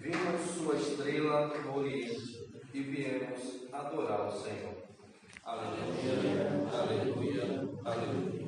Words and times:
Vimos 0.00 0.40
sua 0.56 0.76
estrela 0.76 1.46
no 1.58 1.76
Oriente 1.76 2.44
e 2.72 2.80
viemos 2.80 3.72
adorar 3.72 4.28
o 4.28 4.42
Senhor. 4.42 4.74
Aleluia, 5.44 6.68
aleluia, 6.72 7.68
aleluia. 7.84 8.44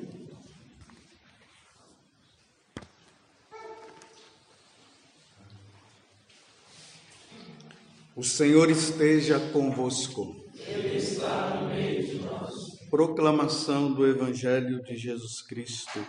O 8.15 8.23
Senhor 8.23 8.69
esteja 8.71 9.39
convosco. 9.51 10.35
Ele 10.55 10.97
está 10.97 11.61
no 11.61 11.67
meio 11.69 12.03
de 12.03 12.19
nós. 12.19 12.53
Proclamação 12.89 13.93
do 13.93 14.07
Evangelho 14.07 14.81
de 14.83 14.97
Jesus 14.97 15.41
Cristo, 15.43 15.99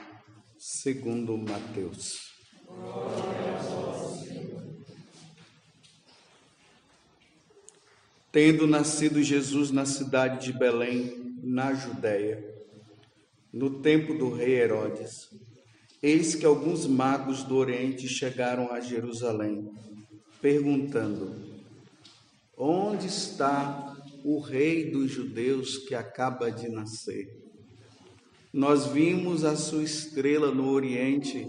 segundo 0.58 1.38
Mateus. 1.38 2.32
Tendo 8.32 8.66
nascido 8.66 9.22
Jesus 9.22 9.70
na 9.70 9.86
cidade 9.86 10.44
de 10.44 10.58
Belém, 10.58 11.36
na 11.42 11.72
Judéia, 11.72 12.44
no 13.52 13.80
tempo 13.80 14.14
do 14.14 14.34
rei 14.34 14.56
Herodes, 14.60 15.30
eis 16.02 16.34
que 16.34 16.44
alguns 16.44 16.86
magos 16.86 17.44
do 17.44 17.56
Oriente 17.56 18.08
chegaram 18.08 18.72
a 18.72 18.80
Jerusalém, 18.80 19.70
perguntando: 20.42 21.36
Onde 22.56 23.06
está 23.06 23.96
o 24.24 24.40
rei 24.40 24.90
dos 24.90 25.10
judeus 25.10 25.78
que 25.78 25.94
acaba 25.94 26.50
de 26.50 26.68
nascer? 26.68 27.47
Nós 28.52 28.86
vimos 28.86 29.44
a 29.44 29.54
sua 29.56 29.82
estrela 29.82 30.50
no 30.50 30.70
Oriente 30.70 31.46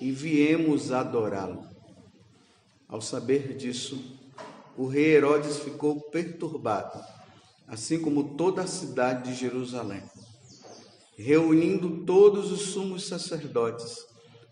e 0.00 0.10
viemos 0.10 0.90
adorá-lo. 0.90 1.64
Ao 2.88 3.00
saber 3.00 3.56
disso, 3.56 4.18
o 4.76 4.86
rei 4.86 5.14
Herodes 5.14 5.58
ficou 5.60 6.00
perturbado, 6.10 6.98
assim 7.68 8.00
como 8.00 8.34
toda 8.36 8.62
a 8.62 8.66
cidade 8.66 9.30
de 9.30 9.38
Jerusalém. 9.38 10.02
Reunindo 11.16 12.04
todos 12.04 12.50
os 12.50 12.62
sumos 12.62 13.06
sacerdotes 13.06 13.94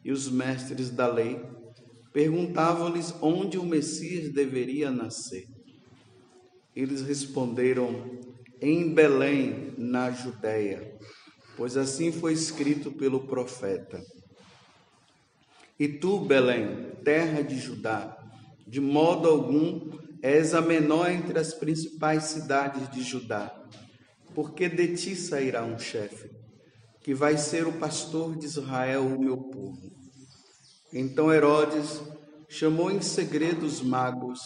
e 0.04 0.12
os 0.12 0.30
mestres 0.30 0.90
da 0.90 1.08
lei, 1.08 1.40
perguntavam-lhes 2.12 3.12
onde 3.20 3.58
o 3.58 3.64
Messias 3.64 4.32
deveria 4.32 4.90
nascer. 4.90 5.48
Eles 6.76 7.02
responderam: 7.02 8.20
Em 8.60 8.94
Belém, 8.94 9.74
na 9.76 10.10
Judéia, 10.12 10.96
pois 11.58 11.76
assim 11.76 12.12
foi 12.12 12.32
escrito 12.32 12.92
pelo 12.92 13.26
profeta. 13.26 14.00
E 15.76 15.88
tu, 15.88 16.20
Belém, 16.20 16.92
terra 17.04 17.42
de 17.42 17.58
Judá, 17.58 18.16
de 18.64 18.80
modo 18.80 19.28
algum 19.28 19.90
és 20.22 20.54
a 20.54 20.60
menor 20.60 21.10
entre 21.10 21.36
as 21.36 21.52
principais 21.52 22.24
cidades 22.24 22.88
de 22.90 23.02
Judá, 23.02 23.52
porque 24.36 24.68
de 24.68 24.94
ti 24.94 25.16
sairá 25.16 25.64
um 25.64 25.76
chefe, 25.76 26.30
que 27.02 27.12
vai 27.12 27.36
ser 27.36 27.66
o 27.66 27.72
pastor 27.72 28.38
de 28.38 28.46
Israel, 28.46 29.04
o 29.04 29.20
meu 29.20 29.36
povo. 29.36 29.90
Então 30.92 31.32
Herodes 31.32 32.00
chamou 32.48 32.88
em 32.88 33.02
segredo 33.02 33.66
os 33.66 33.82
magos 33.82 34.38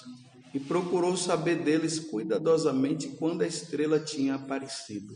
e 0.54 0.58
procurou 0.58 1.14
saber 1.14 1.56
deles 1.56 1.98
cuidadosamente 1.98 3.08
quando 3.18 3.42
a 3.42 3.46
estrela 3.46 4.00
tinha 4.00 4.36
aparecido. 4.36 5.14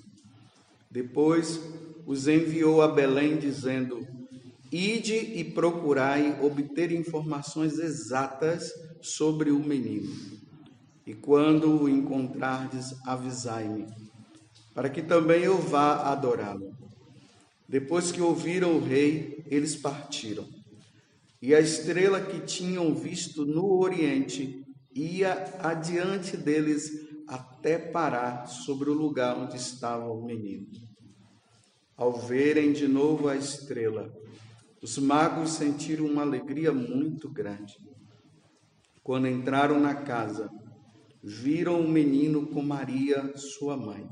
Depois 0.90 1.60
os 2.06 2.28
enviou 2.28 2.80
a 2.82 2.88
Belém, 2.88 3.36
dizendo: 3.36 4.06
Ide 4.70 5.14
e 5.14 5.44
procurai 5.44 6.38
obter 6.40 6.92
informações 6.92 7.78
exatas 7.78 8.72
sobre 9.00 9.50
o 9.50 9.58
menino. 9.58 10.12
E 11.06 11.14
quando 11.14 11.82
o 11.82 11.88
encontrardes, 11.88 12.94
avisai-me, 13.06 13.86
para 14.74 14.88
que 14.88 15.02
também 15.02 15.42
eu 15.42 15.58
vá 15.58 16.10
adorá-lo. 16.10 16.76
Depois 17.68 18.10
que 18.10 18.20
ouviram 18.20 18.76
o 18.76 18.84
rei, 18.84 19.44
eles 19.46 19.76
partiram. 19.76 20.46
E 21.40 21.54
a 21.54 21.60
estrela 21.60 22.20
que 22.20 22.40
tinham 22.40 22.94
visto 22.94 23.44
no 23.44 23.78
oriente 23.80 24.64
ia 24.94 25.54
adiante 25.60 26.36
deles 26.36 27.05
até 27.26 27.78
parar 27.78 28.46
sobre 28.46 28.88
o 28.88 28.94
lugar 28.94 29.36
onde 29.36 29.56
estava 29.56 30.06
o 30.06 30.24
menino. 30.24 30.66
Ao 31.96 32.12
verem 32.12 32.72
de 32.72 32.86
novo 32.86 33.28
a 33.28 33.36
estrela, 33.36 34.12
os 34.82 34.98
magos 34.98 35.52
sentiram 35.52 36.06
uma 36.06 36.22
alegria 36.22 36.72
muito 36.72 37.28
grande. 37.30 37.74
Quando 39.02 39.26
entraram 39.26 39.80
na 39.80 39.94
casa, 39.94 40.48
viram 41.22 41.80
o 41.80 41.88
menino 41.88 42.46
com 42.46 42.62
Maria, 42.62 43.32
sua 43.36 43.76
mãe. 43.76 44.06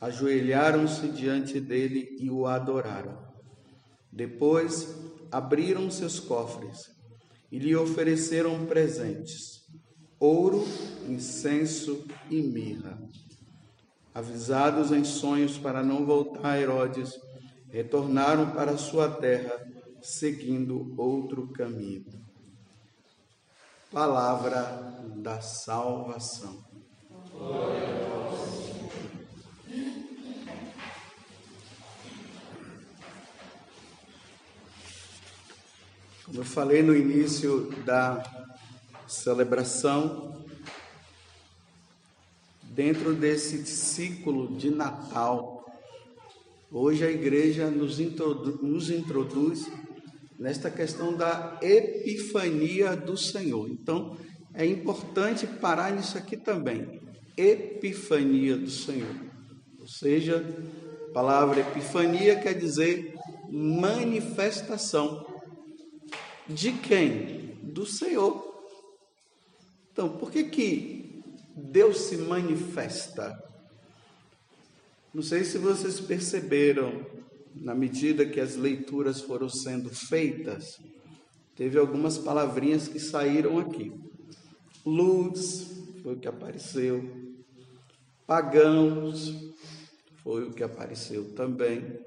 Ajoelharam-se 0.00 1.08
diante 1.08 1.60
dele 1.60 2.16
e 2.18 2.30
o 2.30 2.46
adoraram. 2.46 3.16
Depois 4.10 4.94
abriram 5.30 5.90
seus 5.90 6.18
cofres 6.18 6.78
e 7.50 7.58
lhe 7.58 7.76
ofereceram 7.76 8.66
presentes 8.66 9.61
ouro, 10.22 10.64
incenso 11.08 12.06
e 12.30 12.40
mirra. 12.40 12.96
Avisados 14.14 14.92
em 14.92 15.02
sonhos 15.02 15.58
para 15.58 15.82
não 15.82 16.06
voltar 16.06 16.52
a 16.52 16.60
Herodes, 16.60 17.18
retornaram 17.68 18.52
para 18.52 18.78
sua 18.78 19.10
terra, 19.10 19.60
seguindo 20.00 20.94
outro 20.96 21.48
caminho. 21.48 22.04
Palavra 23.90 24.94
da 25.16 25.40
salvação. 25.40 26.62
Glória 27.32 27.88
a 27.88 27.90
Deus. 27.90 28.62
Como 36.24 36.38
eu 36.38 36.44
falei 36.44 36.82
no 36.82 36.94
início 36.94 37.70
da 37.84 38.22
celebração 39.12 40.42
dentro 42.62 43.14
desse 43.14 43.64
ciclo 43.66 44.56
de 44.56 44.70
Natal. 44.70 45.66
Hoje 46.70 47.04
a 47.04 47.10
igreja 47.10 47.70
nos 47.70 48.00
introduz, 48.00 48.62
nos 48.62 48.90
introduz 48.90 49.70
nesta 50.38 50.70
questão 50.70 51.14
da 51.14 51.58
epifania 51.60 52.96
do 52.96 53.16
Senhor. 53.16 53.68
Então, 53.68 54.16
é 54.54 54.64
importante 54.64 55.46
parar 55.46 55.92
nisso 55.92 56.16
aqui 56.16 56.36
também. 56.36 57.00
Epifania 57.36 58.56
do 58.56 58.70
Senhor. 58.70 59.14
Ou 59.78 59.86
seja, 59.86 60.44
a 61.08 61.12
palavra 61.12 61.60
epifania 61.60 62.36
quer 62.36 62.54
dizer 62.54 63.14
manifestação. 63.50 65.26
De 66.48 66.72
quem? 66.72 67.58
Do 67.62 67.84
Senhor. 67.84 68.51
Então, 69.92 70.08
por 70.08 70.30
que 70.30 70.44
que 70.44 71.22
Deus 71.54 71.98
se 71.98 72.16
manifesta? 72.16 73.38
Não 75.12 75.22
sei 75.22 75.44
se 75.44 75.58
vocês 75.58 76.00
perceberam, 76.00 77.04
na 77.54 77.74
medida 77.74 78.24
que 78.24 78.40
as 78.40 78.56
leituras 78.56 79.20
foram 79.20 79.50
sendo 79.50 79.90
feitas, 79.90 80.80
teve 81.54 81.78
algumas 81.78 82.16
palavrinhas 82.16 82.88
que 82.88 82.98
saíram 82.98 83.58
aqui. 83.58 83.92
Luz 84.86 85.70
foi 86.02 86.14
o 86.14 86.18
que 86.18 86.26
apareceu. 86.26 87.04
Pagãos 88.26 89.52
foi 90.22 90.48
o 90.48 90.52
que 90.52 90.62
apareceu 90.62 91.34
também. 91.34 92.00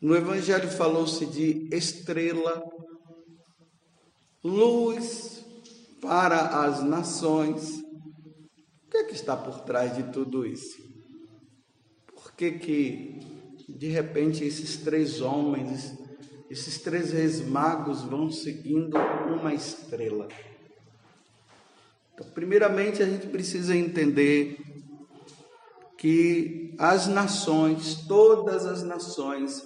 No 0.00 0.16
Evangelho 0.16 0.70
falou-se 0.70 1.26
de 1.26 1.68
estrela, 1.70 2.62
luz 4.42 5.35
para 6.06 6.64
as 6.64 6.84
nações. 6.84 7.80
O 7.80 8.90
que 8.90 8.96
é 8.98 9.04
que 9.04 9.14
está 9.14 9.36
por 9.36 9.60
trás 9.62 9.96
de 9.96 10.04
tudo 10.04 10.46
isso? 10.46 10.78
Por 12.14 12.32
que 12.32 12.52
que 12.52 13.20
de 13.68 13.88
repente 13.88 14.44
esses 14.44 14.76
três 14.76 15.20
homens, 15.20 15.92
esses 16.48 16.78
três 16.78 17.10
reis 17.10 17.40
magos 17.40 18.02
vão 18.02 18.30
seguindo 18.30 18.96
uma 18.96 19.52
estrela? 19.52 20.28
Então, 22.14 22.30
primeiramente 22.30 23.02
a 23.02 23.06
gente 23.06 23.26
precisa 23.26 23.76
entender 23.76 24.58
que 25.98 26.74
as 26.78 27.08
nações, 27.08 28.06
todas 28.06 28.64
as 28.64 28.82
nações, 28.82 29.62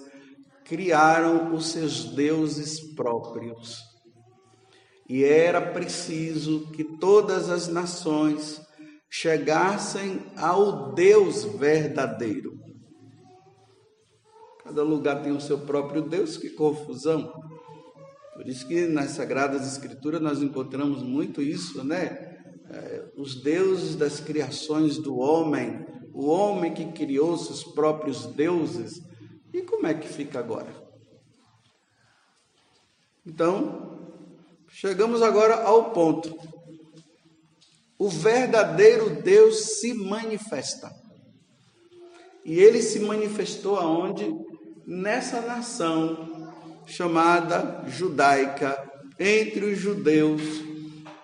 criaram 0.65 1.53
os 1.53 1.67
seus 1.67 2.05
deuses 2.05 2.79
próprios. 2.95 3.90
E 5.11 5.25
era 5.25 5.59
preciso 5.59 6.71
que 6.71 6.85
todas 6.85 7.49
as 7.49 7.67
nações 7.67 8.61
chegassem 9.09 10.23
ao 10.37 10.93
Deus 10.93 11.43
verdadeiro. 11.43 12.57
Cada 14.63 14.83
lugar 14.83 15.21
tem 15.21 15.33
o 15.33 15.41
seu 15.41 15.59
próprio 15.59 16.01
Deus, 16.01 16.37
que 16.37 16.51
confusão. 16.51 17.29
Por 18.35 18.47
isso 18.47 18.65
que 18.65 18.87
nas 18.87 19.09
Sagradas 19.09 19.67
Escrituras 19.67 20.21
nós 20.21 20.41
encontramos 20.41 21.03
muito 21.03 21.41
isso, 21.41 21.83
né? 21.83 22.37
É, 22.69 23.11
os 23.17 23.35
deuses 23.35 23.97
das 23.97 24.21
criações 24.21 24.97
do 24.97 25.17
homem, 25.17 25.85
o 26.13 26.27
homem 26.27 26.73
que 26.73 26.89
criou 26.93 27.37
seus 27.37 27.65
próprios 27.65 28.27
deuses. 28.27 29.01
E 29.53 29.61
como 29.61 29.87
é 29.87 29.93
que 29.93 30.07
fica 30.07 30.39
agora? 30.39 30.73
Então, 33.25 33.90
chegamos 34.71 35.21
agora 35.21 35.63
ao 35.63 35.91
ponto. 35.91 36.35
O 37.97 38.09
verdadeiro 38.09 39.21
Deus 39.21 39.79
se 39.79 39.93
manifesta. 39.93 40.91
E 42.43 42.59
ele 42.59 42.81
se 42.81 42.99
manifestou 42.99 43.77
aonde? 43.77 44.33
Nessa 44.87 45.41
nação 45.41 46.51
chamada 46.87 47.83
judaica, 47.87 48.91
entre 49.19 49.65
os 49.65 49.77
judeus. 49.77 50.41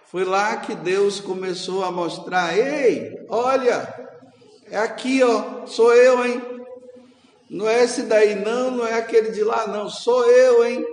Foi 0.06 0.24
lá 0.24 0.58
que 0.58 0.76
Deus 0.76 1.20
começou 1.20 1.84
a 1.84 1.92
mostrar: 1.92 2.58
ei, 2.58 3.26
olha, 3.28 3.94
é 4.70 4.78
aqui, 4.78 5.24
ó, 5.24 5.66
sou 5.66 5.94
eu, 5.94 6.26
hein? 6.26 6.42
Não 7.50 7.68
é 7.68 7.84
esse 7.84 8.04
daí, 8.04 8.36
não, 8.36 8.72
não 8.72 8.86
é 8.86 8.94
aquele 8.94 9.32
de 9.32 9.44
lá, 9.44 9.68
não, 9.68 9.90
sou 9.90 10.26
eu, 10.30 10.66
hein? 10.66 10.86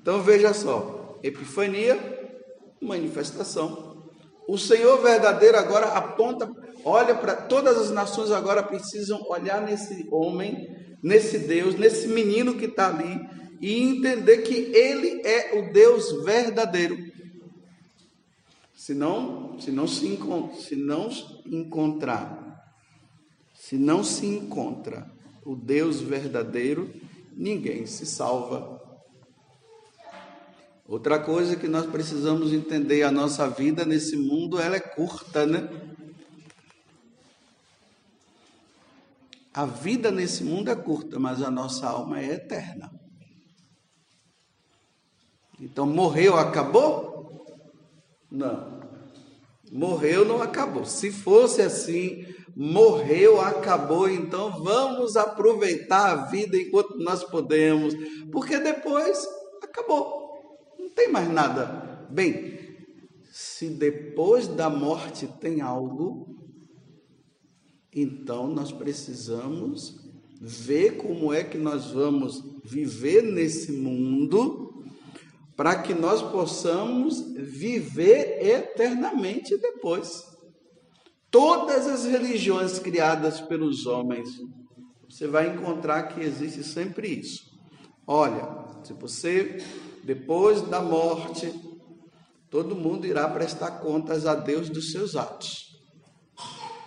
Então 0.00 0.22
veja 0.22 0.52
só: 0.52 1.18
epifania, 1.22 1.98
manifestação. 2.80 3.90
O 4.48 4.58
Senhor 4.58 5.00
verdadeiro 5.00 5.56
agora 5.56 5.86
aponta, 5.86 6.50
olha 6.84 7.14
para 7.14 7.36
todas 7.36 7.78
as 7.78 7.90
nações 7.90 8.30
agora 8.30 8.62
precisam 8.62 9.22
olhar 9.28 9.62
nesse 9.62 10.08
homem, 10.10 10.68
nesse 11.02 11.38
Deus, 11.38 11.76
nesse 11.76 12.08
menino 12.08 12.56
que 12.56 12.64
está 12.64 12.88
ali 12.88 13.20
e 13.60 13.78
entender 13.78 14.38
que 14.38 14.54
ele 14.54 15.20
é 15.24 15.58
o 15.58 15.72
Deus 15.72 16.24
verdadeiro. 16.24 16.96
Se 18.74 18.94
não, 18.94 19.60
se 19.60 19.70
não 19.70 19.86
se, 19.86 20.18
se 20.58 20.74
não 20.74 21.10
encontrar, 21.44 22.64
se 23.54 23.76
não 23.76 24.02
se 24.02 24.24
encontra 24.24 25.06
o 25.44 25.54
Deus 25.54 26.00
verdadeiro, 26.00 26.90
ninguém 27.36 27.84
se 27.84 28.06
salva. 28.06 28.79
Outra 30.90 31.20
coisa 31.20 31.54
que 31.54 31.68
nós 31.68 31.86
precisamos 31.86 32.52
entender, 32.52 33.04
a 33.04 33.12
nossa 33.12 33.48
vida 33.48 33.84
nesse 33.84 34.16
mundo, 34.16 34.60
ela 34.60 34.74
é 34.74 34.80
curta, 34.80 35.46
né? 35.46 35.68
A 39.54 39.64
vida 39.64 40.10
nesse 40.10 40.42
mundo 40.42 40.68
é 40.68 40.74
curta, 40.74 41.16
mas 41.16 41.44
a 41.44 41.48
nossa 41.48 41.86
alma 41.86 42.18
é 42.18 42.32
eterna. 42.32 42.90
Então, 45.60 45.86
morreu, 45.86 46.36
acabou? 46.36 47.46
Não. 48.28 48.80
Morreu, 49.70 50.24
não 50.24 50.42
acabou. 50.42 50.84
Se 50.84 51.12
fosse 51.12 51.62
assim, 51.62 52.26
morreu, 52.56 53.40
acabou, 53.40 54.08
então 54.10 54.60
vamos 54.60 55.16
aproveitar 55.16 56.10
a 56.10 56.26
vida 56.26 56.56
enquanto 56.56 56.98
nós 56.98 57.22
podemos, 57.22 57.94
porque 58.32 58.58
depois 58.58 59.24
acabou 59.62 60.19
tem 61.00 61.08
mais 61.10 61.32
nada. 61.32 62.06
Bem, 62.10 62.58
se 63.32 63.70
depois 63.70 64.46
da 64.46 64.68
morte 64.68 65.26
tem 65.40 65.62
algo, 65.62 66.36
então 67.94 68.48
nós 68.48 68.70
precisamos 68.70 69.98
ver 70.38 70.98
como 70.98 71.32
é 71.32 71.42
que 71.42 71.56
nós 71.56 71.90
vamos 71.92 72.44
viver 72.64 73.22
nesse 73.22 73.72
mundo 73.72 74.84
para 75.56 75.82
que 75.82 75.94
nós 75.94 76.20
possamos 76.20 77.20
viver 77.34 78.38
eternamente 78.46 79.56
depois. 79.56 80.24
Todas 81.30 81.86
as 81.86 82.04
religiões 82.04 82.78
criadas 82.78 83.40
pelos 83.40 83.86
homens, 83.86 84.28
você 85.08 85.26
vai 85.26 85.54
encontrar 85.54 86.04
que 86.08 86.20
existe 86.20 86.62
sempre 86.62 87.08
isso. 87.08 87.50
Olha, 88.06 88.66
se 88.82 88.92
você 88.92 89.58
depois 90.04 90.62
da 90.62 90.80
morte, 90.80 91.52
todo 92.50 92.74
mundo 92.74 93.06
irá 93.06 93.28
prestar 93.28 93.80
contas 93.80 94.26
a 94.26 94.34
Deus 94.34 94.68
dos 94.68 94.92
seus 94.92 95.16
atos. 95.16 95.80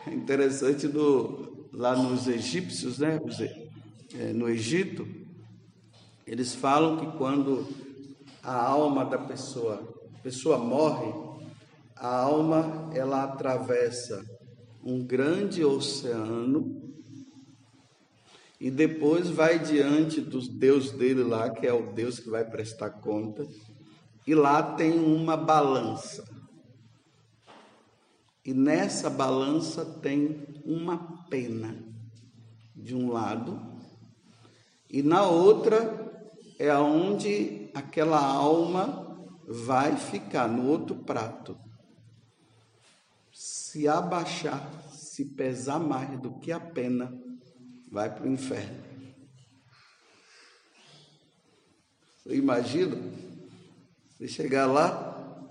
É 0.06 0.14
interessante 0.14 0.88
no, 0.88 1.68
lá 1.72 1.96
nos 1.96 2.28
egípcios, 2.28 3.00
né? 3.00 3.20
É, 4.16 4.34
no 4.34 4.50
Egito, 4.50 5.08
eles 6.28 6.54
falam 6.54 6.98
que 6.98 7.18
quando 7.18 7.68
a 8.44 8.54
alma 8.54 9.06
da 9.06 9.18
pessoa, 9.18 9.82
pessoa 10.22 10.58
morre, 10.58 11.14
a 11.96 12.16
alma 12.18 12.90
ela 12.94 13.24
atravessa 13.24 14.24
um 14.84 15.02
grande 15.02 15.64
oceano 15.64 16.83
e 18.64 18.72
depois 18.72 19.30
vai 19.30 19.60
diante 19.60 20.22
dos 20.22 20.48
Deus 20.48 20.90
dele 20.90 21.22
lá, 21.22 21.50
que 21.50 21.68
é 21.68 21.74
o 21.74 21.92
Deus 21.92 22.18
que 22.18 22.30
vai 22.30 22.50
prestar 22.50 22.92
conta, 22.92 23.46
e 24.26 24.34
lá 24.34 24.64
tem 24.64 24.98
uma 24.98 25.36
balança. 25.36 26.24
E 28.46 28.54
nessa 28.54 29.10
balança 29.10 29.84
tem 29.84 30.62
uma 30.64 31.26
pena 31.30 31.76
de 32.74 32.96
um 32.96 33.12
lado, 33.12 33.60
e 34.90 35.04
na 35.04 35.24
outra 35.24 36.24
é 36.58 36.70
aonde 36.70 37.70
aquela 37.74 38.24
alma 38.24 39.28
vai 39.46 39.98
ficar 39.98 40.48
no 40.48 40.70
outro 40.70 41.04
prato. 41.04 41.60
Se 43.30 43.90
abaixar, 43.90 44.90
se 44.90 45.26
pesar 45.36 45.80
mais 45.80 46.18
do 46.22 46.40
que 46.40 46.50
a 46.50 46.62
pena, 46.62 47.14
vai 47.94 48.12
para 48.12 48.26
o 48.26 48.34
inferno. 48.34 48.84
Você 52.18 52.36
imagina? 52.36 52.98
Você 54.10 54.28
chegar 54.28 54.66
lá, 54.66 55.48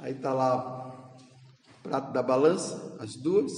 aí 0.00 0.12
está 0.12 0.34
lá 0.34 0.88
o 1.78 1.82
prato 1.84 2.12
da 2.12 2.24
balança, 2.24 2.96
as 2.98 3.14
duas, 3.14 3.52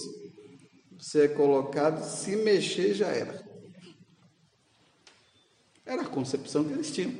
você 0.99 1.25
é 1.25 1.29
colocado, 1.29 2.05
se 2.05 2.37
mexer 2.37 2.93
já 2.93 3.07
era. 3.07 3.43
Era 5.87 6.03
a 6.03 6.09
concepção 6.09 6.65
que 6.65 6.73
eles 6.75 6.91
tinham. 6.91 7.19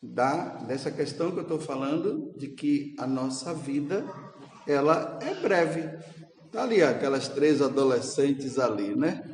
Da, 0.00 0.56
dessa 0.58 0.92
questão 0.92 1.32
que 1.32 1.38
eu 1.38 1.42
estou 1.42 1.58
falando, 1.58 2.32
de 2.38 2.46
que 2.46 2.94
a 2.96 3.08
nossa 3.08 3.52
vida, 3.52 4.04
ela 4.68 5.18
é 5.20 5.34
breve. 5.34 6.21
Está 6.52 6.64
ali 6.64 6.82
aquelas 6.82 7.28
três 7.28 7.62
adolescentes 7.62 8.58
ali, 8.58 8.94
né? 8.94 9.24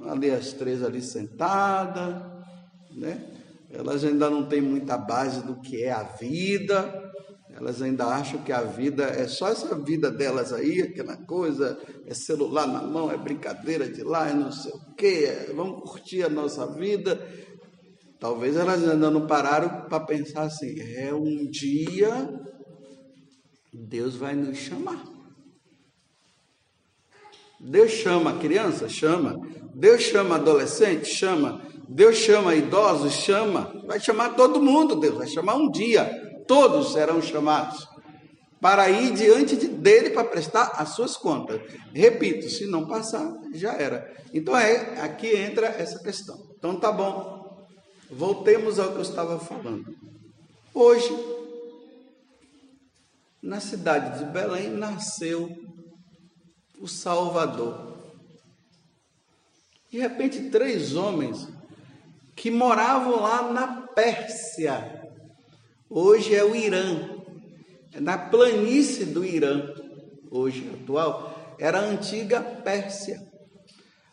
Ali 0.00 0.32
as 0.32 0.52
três 0.52 0.82
ali 0.82 1.00
sentadas, 1.00 2.20
né? 2.90 3.24
Elas 3.70 4.02
ainda 4.02 4.28
não 4.28 4.48
têm 4.48 4.60
muita 4.60 4.98
base 4.98 5.46
do 5.46 5.60
que 5.60 5.84
é 5.84 5.92
a 5.92 6.02
vida. 6.02 7.12
Elas 7.54 7.80
ainda 7.80 8.06
acham 8.06 8.42
que 8.42 8.50
a 8.50 8.62
vida 8.62 9.04
é 9.04 9.28
só 9.28 9.46
essa 9.46 9.76
vida 9.76 10.10
delas 10.10 10.52
aí, 10.52 10.82
aquela 10.82 11.16
coisa, 11.16 11.78
é 12.04 12.12
celular 12.12 12.66
na 12.66 12.82
mão, 12.82 13.12
é 13.12 13.16
brincadeira 13.16 13.88
de 13.88 14.02
lá, 14.02 14.28
é 14.28 14.34
não 14.34 14.50
sei 14.50 14.72
o 14.72 14.94
quê, 14.96 15.24
é, 15.28 15.52
vamos 15.54 15.88
curtir 15.88 16.24
a 16.24 16.28
nossa 16.28 16.66
vida. 16.66 17.24
Talvez 18.18 18.56
elas 18.56 18.82
ainda 18.82 19.08
não 19.08 19.24
pararam 19.28 19.86
para 19.88 20.00
pensar 20.00 20.42
assim, 20.42 20.80
é 20.80 21.14
um 21.14 21.48
dia 21.48 22.28
Deus 23.72 24.16
vai 24.16 24.34
nos 24.34 24.58
chamar. 24.58 25.15
Deus 27.60 27.92
chama 27.92 28.38
criança? 28.38 28.88
Chama. 28.88 29.36
Deus 29.74 30.02
chama 30.02 30.36
adolescente? 30.36 31.06
Chama. 31.06 31.62
Deus 31.88 32.16
chama 32.16 32.54
idosos? 32.54 33.12
Chama. 33.12 33.72
Vai 33.86 34.00
chamar 34.00 34.34
todo 34.34 34.62
mundo, 34.62 34.96
Deus. 34.96 35.16
Vai 35.16 35.26
chamar 35.26 35.56
um 35.56 35.70
dia. 35.70 36.04
Todos 36.46 36.92
serão 36.92 37.20
chamados 37.20 37.86
para 38.60 38.88
ir 38.90 39.12
diante 39.12 39.56
de, 39.56 39.68
dele 39.68 40.10
para 40.10 40.24
prestar 40.24 40.72
as 40.76 40.90
suas 40.90 41.16
contas. 41.16 41.60
Repito, 41.92 42.48
se 42.48 42.66
não 42.66 42.86
passar, 42.86 43.32
já 43.52 43.72
era. 43.74 44.12
Então 44.32 44.56
é 44.56 45.00
aqui 45.00 45.34
entra 45.36 45.66
essa 45.66 45.98
questão. 46.02 46.36
Então 46.58 46.78
tá 46.78 46.90
bom. 46.90 47.66
Voltemos 48.10 48.78
ao 48.78 48.92
que 48.92 48.96
eu 48.96 49.02
estava 49.02 49.38
falando. 49.38 49.84
Hoje, 50.72 51.10
na 53.42 53.60
cidade 53.60 54.18
de 54.18 54.24
Belém, 54.26 54.68
nasceu 54.68 55.48
o 56.80 56.86
Salvador. 56.86 57.96
De 59.90 59.98
repente, 59.98 60.50
três 60.50 60.94
homens 60.94 61.48
que 62.34 62.50
moravam 62.50 63.20
lá 63.22 63.50
na 63.50 63.66
Pérsia, 63.88 65.08
hoje 65.88 66.34
é 66.34 66.44
o 66.44 66.54
Irã, 66.54 67.08
é 67.92 68.00
na 68.00 68.18
planície 68.18 69.06
do 69.06 69.24
Irã, 69.24 69.72
hoje 70.30 70.70
atual, 70.74 71.56
era 71.58 71.78
a 71.78 71.84
antiga 71.84 72.42
Pérsia. 72.42 73.26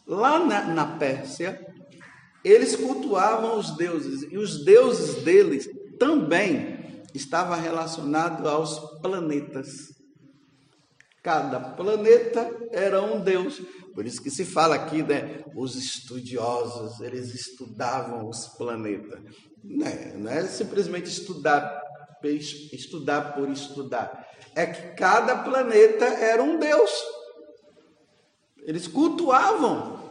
Lá 0.08 0.40
na, 0.40 0.64
na 0.66 0.98
Pérsia, 0.98 1.60
eles 2.44 2.76
cultuavam 2.76 3.58
os 3.58 3.76
deuses, 3.76 4.32
e 4.32 4.38
os 4.38 4.64
deuses 4.64 5.24
deles 5.24 5.70
também 6.00 7.04
estavam 7.14 7.60
relacionados 7.60 8.46
aos 8.46 8.80
planetas. 9.02 9.94
Cada 11.24 11.58
planeta 11.58 12.52
era 12.74 13.02
um 13.02 13.22
deus. 13.24 13.62
Por 13.96 14.06
isso 14.06 14.22
que 14.22 14.30
se 14.30 14.44
fala 14.44 14.76
aqui, 14.76 15.02
né? 15.02 15.42
Os 15.56 15.76
estudiosos, 15.78 17.00
eles 17.00 17.34
estudavam 17.34 18.28
os 18.28 18.48
planetas. 18.58 19.22
Não 19.64 19.88
é, 19.88 20.18
não 20.18 20.30
é 20.30 20.46
simplesmente 20.46 21.10
estudar, 21.10 21.82
estudar 22.74 23.34
por 23.36 23.50
estudar. 23.50 24.28
É 24.54 24.66
que 24.66 24.96
cada 24.98 25.38
planeta 25.44 26.04
era 26.04 26.44
um 26.44 26.60
deus. 26.60 26.92
Eles 28.64 28.86
cultuavam. 28.86 30.04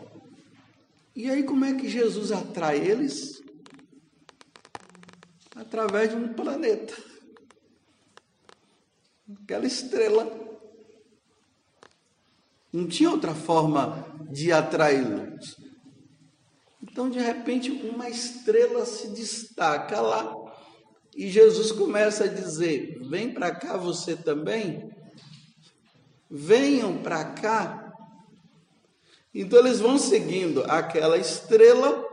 E 1.15 1.31
aí, 1.31 1.43
como 1.43 1.67
é 1.67 1.75
que 1.75 1.91
Jesus 1.91 2.33
atrai 2.33 2.79
eles? 2.79 3.43
Através 5.55 6.09
de 6.09 6.17
um 6.17 6.33
planeta. 6.33 6.95
Aquela 9.43 9.67
estrela. 9.67 10.42
Não 12.73 12.89
tinha 12.89 13.11
outra 13.11 13.35
forma 13.35 14.07
de 14.31 14.51
atraí-los. 14.51 15.57
Então, 16.83 17.11
de 17.11 17.19
repente, 17.19 17.71
uma 17.71 18.09
estrela 18.09 18.87
se 18.87 19.09
destaca 19.09 20.01
lá. 20.01 20.35
E 21.15 21.29
Jesus 21.29 21.71
começa 21.71 22.25
a 22.25 22.29
dizer: 22.29 22.99
Vem 23.09 23.33
para 23.33 23.55
cá 23.55 23.77
você 23.77 24.17
também. 24.17 24.91
Venham 26.31 27.03
para 27.03 27.25
cá. 27.25 27.93
Então, 29.35 29.59
eles 29.59 29.79
vão 29.79 29.99
seguindo 29.99 30.65
aquela 30.65 31.19
estrela 31.19 32.09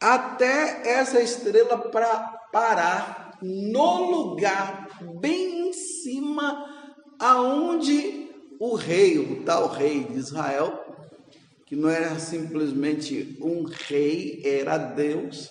até 0.00 0.88
essa 0.88 1.20
estrela 1.20 1.76
para 1.76 2.18
parar 2.52 3.38
no 3.42 4.10
lugar 4.10 4.88
bem 5.20 5.68
em 5.68 5.72
cima 5.72 6.64
aonde 7.18 8.27
o 8.58 8.74
rei, 8.74 9.18
o 9.18 9.44
tal 9.44 9.68
rei 9.68 10.04
de 10.04 10.18
Israel, 10.18 10.84
que 11.66 11.76
não 11.76 11.88
era 11.88 12.18
simplesmente 12.18 13.36
um 13.40 13.64
rei, 13.64 14.40
era 14.44 14.78
Deus, 14.78 15.50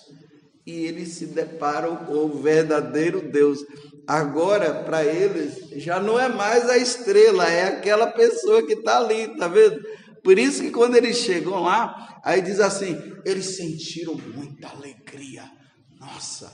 e 0.66 0.84
eles 0.84 1.10
se 1.10 1.26
deparam 1.26 1.96
com 2.04 2.12
o 2.12 2.42
verdadeiro 2.42 3.30
Deus. 3.30 3.60
Agora, 4.06 4.82
para 4.84 5.04
eles, 5.04 5.70
já 5.82 6.00
não 6.00 6.18
é 6.18 6.28
mais 6.28 6.68
a 6.68 6.76
estrela, 6.76 7.48
é 7.48 7.68
aquela 7.68 8.08
pessoa 8.08 8.66
que 8.66 8.74
está 8.74 8.98
ali, 8.98 9.36
tá 9.36 9.48
vendo? 9.48 9.80
Por 10.22 10.38
isso 10.38 10.60
que 10.60 10.70
quando 10.70 10.96
eles 10.96 11.16
chegam 11.16 11.62
lá, 11.62 12.20
aí 12.24 12.42
diz 12.42 12.60
assim: 12.60 12.96
eles 13.24 13.56
sentiram 13.56 14.14
muita 14.14 14.68
alegria. 14.68 15.50
Nossa, 15.98 16.52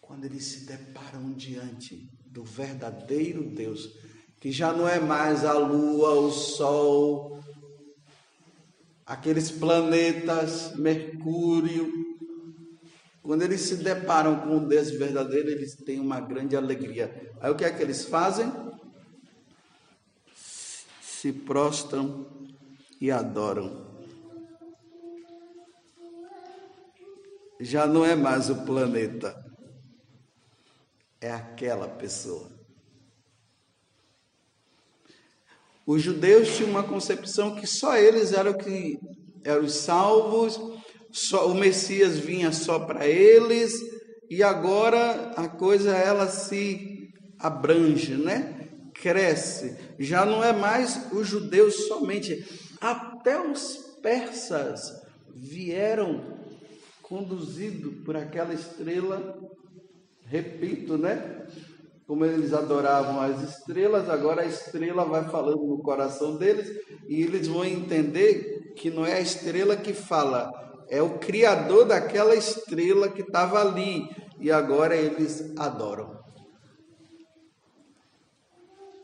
quando 0.00 0.26
eles 0.26 0.44
se 0.44 0.66
deparam 0.66 1.32
diante 1.32 2.08
do 2.26 2.44
verdadeiro 2.44 3.50
Deus, 3.50 3.88
que 4.44 4.52
já 4.52 4.74
não 4.74 4.86
é 4.86 5.00
mais 5.00 5.42
a 5.42 5.54
lua, 5.54 6.10
o 6.10 6.30
sol, 6.30 7.42
aqueles 9.06 9.50
planetas, 9.50 10.76
Mercúrio. 10.76 11.90
Quando 13.22 13.40
eles 13.40 13.62
se 13.62 13.76
deparam 13.76 14.40
com 14.40 14.58
o 14.58 14.68
Deus 14.68 14.90
verdadeiro, 14.90 15.48
eles 15.48 15.74
têm 15.76 15.98
uma 15.98 16.20
grande 16.20 16.54
alegria. 16.54 17.32
Aí 17.40 17.50
o 17.50 17.54
que 17.54 17.64
é 17.64 17.72
que 17.72 17.82
eles 17.82 18.04
fazem? 18.04 18.52
Se 21.00 21.32
prostram 21.32 22.26
e 23.00 23.10
adoram. 23.10 23.82
Já 27.58 27.86
não 27.86 28.04
é 28.04 28.14
mais 28.14 28.50
o 28.50 28.62
planeta, 28.66 29.42
é 31.18 31.32
aquela 31.32 31.88
pessoa. 31.88 32.53
Os 35.86 36.02
judeus 36.02 36.56
tinham 36.56 36.70
uma 36.70 36.82
concepção 36.82 37.54
que 37.54 37.66
só 37.66 37.96
eles 37.96 38.32
eram 38.32 38.54
que 38.54 38.98
eram 39.44 39.64
os 39.64 39.74
salvos, 39.74 40.58
só, 41.12 41.48
o 41.48 41.54
Messias 41.54 42.18
vinha 42.18 42.50
só 42.50 42.78
para 42.78 43.06
eles, 43.06 43.72
e 44.30 44.42
agora 44.42 45.32
a 45.36 45.46
coisa 45.46 45.94
ela 45.94 46.26
se 46.26 47.10
abrange, 47.38 48.14
né? 48.16 48.68
Cresce. 48.94 49.76
Já 49.98 50.24
não 50.24 50.42
é 50.42 50.52
mais 50.52 51.12
os 51.12 51.28
judeus 51.28 51.86
somente, 51.86 52.44
até 52.80 53.38
os 53.40 53.76
persas 54.02 54.92
vieram 55.34 56.34
conduzidos 57.02 58.02
por 58.04 58.16
aquela 58.16 58.54
estrela, 58.54 59.38
repito, 60.24 60.96
né? 60.96 61.46
Como 62.06 62.24
eles 62.24 62.52
adoravam 62.52 63.20
as 63.20 63.40
estrelas, 63.42 64.10
agora 64.10 64.42
a 64.42 64.46
estrela 64.46 65.04
vai 65.04 65.24
falando 65.24 65.64
no 65.64 65.78
coração 65.78 66.36
deles 66.36 66.80
e 67.08 67.22
eles 67.22 67.48
vão 67.48 67.64
entender 67.64 68.72
que 68.76 68.90
não 68.90 69.06
é 69.06 69.14
a 69.14 69.20
estrela 69.20 69.76
que 69.76 69.94
fala, 69.94 70.52
é 70.88 71.00
o 71.00 71.18
criador 71.18 71.86
daquela 71.86 72.34
estrela 72.34 73.08
que 73.08 73.22
estava 73.22 73.60
ali 73.60 74.08
e 74.38 74.50
agora 74.50 74.94
eles 74.94 75.52
adoram. 75.56 76.22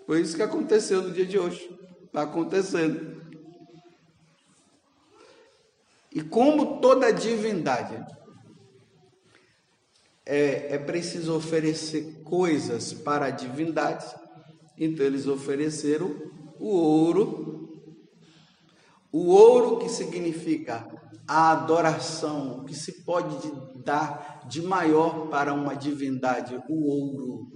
Foi 0.07 0.21
isso 0.21 0.37
que 0.37 0.43
aconteceu 0.43 1.03
no 1.03 1.13
dia 1.13 1.25
de 1.25 1.39
hoje. 1.39 1.71
Está 2.05 2.23
acontecendo. 2.23 3.23
E 6.13 6.21
como 6.21 6.81
toda 6.81 7.13
divindade, 7.13 8.05
é, 10.31 10.77
é 10.77 10.79
preciso 10.79 11.35
oferecer 11.35 12.23
coisas 12.23 12.93
para 12.93 13.27
a 13.27 13.31
divindade. 13.31 14.07
Então 14.79 15.05
eles 15.05 15.27
ofereceram 15.27 16.15
o 16.57 16.69
ouro, 16.69 17.69
o 19.13 19.27
ouro 19.27 19.79
que 19.79 19.89
significa 19.89 20.87
a 21.27 21.51
adoração, 21.51 22.65
que 22.65 22.75
se 22.75 23.05
pode 23.05 23.37
dar 23.85 24.47
de 24.49 24.63
maior 24.63 25.29
para 25.29 25.53
uma 25.53 25.75
divindade, 25.75 26.63
o 26.69 26.89
ouro. 26.89 27.49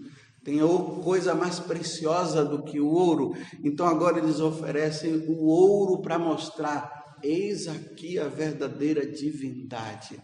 Tem 0.42 0.58
coisa 1.04 1.32
mais 1.32 1.60
preciosa 1.60 2.44
do 2.44 2.64
que 2.64 2.80
o 2.80 2.88
ouro. 2.88 3.34
Então 3.62 3.86
agora 3.86 4.18
eles 4.18 4.40
oferecem 4.40 5.24
o 5.28 5.46
ouro 5.46 6.02
para 6.02 6.18
mostrar: 6.18 7.16
eis 7.22 7.68
aqui 7.68 8.18
a 8.18 8.26
verdadeira 8.26 9.06
divindade. 9.06 10.20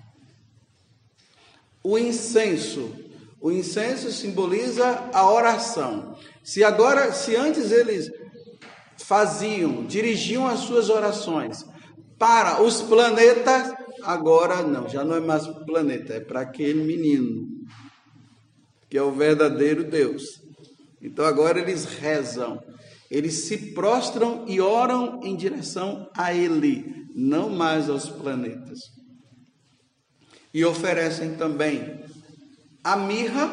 O 1.82 1.99
incenso. 1.99 2.94
O 3.40 3.50
incenso 3.50 4.12
simboliza 4.12 5.08
a 5.14 5.30
oração. 5.30 6.14
Se 6.44 6.62
agora, 6.62 7.10
se 7.12 7.34
antes 7.37 7.72
eles 7.72 8.10
faziam, 8.99 9.84
dirigiam 9.87 10.46
as 10.46 10.60
suas 10.60 10.90
orações 10.90 11.64
para 12.18 12.62
os 12.62 12.82
planetas, 12.82 13.72
agora 14.02 14.62
não, 14.62 14.88
já 14.88 15.02
não 15.02 15.16
é 15.16 15.20
mais 15.20 15.46
planeta, 15.64 16.14
é 16.14 16.20
para 16.20 16.42
aquele 16.42 16.84
menino, 16.84 17.46
que 18.90 18.99
é 18.99 19.02
o 19.02 19.10
verdadeiro 19.10 19.84
Deus. 19.84 20.42
Então 21.00 21.25
agora 21.25 21.58
eles 21.58 21.87
rezam, 21.87 22.62
eles 23.10 23.44
se 23.44 23.72
prostram 23.72 24.44
e 24.46 24.60
oram 24.60 25.20
em 25.22 25.34
direção 25.34 26.10
a 26.14 26.34
Ele, 26.34 27.06
não 27.14 27.49
mais 27.49 27.88
aos 27.88 28.10
planetas 28.10 29.00
e 30.52 30.64
oferecem 30.64 31.35
também 31.35 32.00
a 32.83 32.97
mirra 32.97 33.50